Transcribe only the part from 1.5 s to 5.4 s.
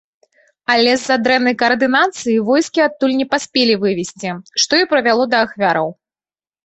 каардынацыі войскі адтуль не паспелі вывесці, што і прывяло